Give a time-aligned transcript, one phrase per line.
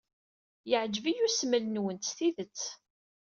[0.69, 2.61] Yeɛjeb-iyi usmel-nwent s tidet.